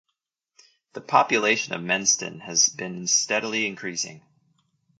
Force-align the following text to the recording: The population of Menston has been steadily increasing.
The 0.93 1.01
population 1.01 1.75
of 1.75 1.81
Menston 1.81 2.41
has 2.41 2.69
been 2.69 3.05
steadily 3.05 3.67
increasing. 3.67 4.23